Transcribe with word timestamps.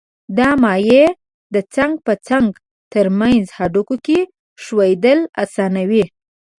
دا 0.37 0.49
مایع 0.63 1.05
د 1.53 1.55
څنګ 1.75 1.93
په 2.05 2.13
څنګ 2.27 2.47
تر 2.93 3.05
منځ 3.19 3.43
هډوکو 3.57 3.95
ښویېدل 4.63 5.19
آسانوي. 5.43 6.05